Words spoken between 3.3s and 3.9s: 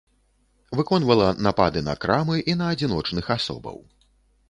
асобаў.